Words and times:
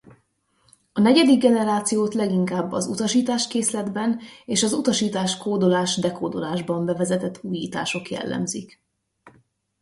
A 0.93 0.99
negyedik 1.01 1.39
generációt 1.39 2.13
leginkább 2.13 2.71
a 2.71 2.77
utasításkészletben 2.87 4.19
és 4.45 4.63
az 4.63 4.73
utasításkódolás-dekódolásban 4.73 6.85
bevezetett 6.85 7.37
újítások 7.43 8.09
jellemzik. 8.09 8.81